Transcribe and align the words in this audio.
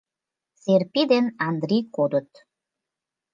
Серпи 0.61 1.03
ден 1.11 1.25
Андри 1.47 1.79
кодыт. 1.95 2.29